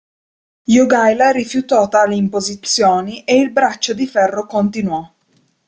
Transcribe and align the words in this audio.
Jogaila 0.65 1.29
rifiutò 1.31 1.87
tali 1.87 2.17
imposizioni 2.17 3.23
e 3.23 3.35
il 3.39 3.51
braccio 3.51 3.93
di 3.93 4.07
ferro 4.07 4.47
continuò. 4.47 5.07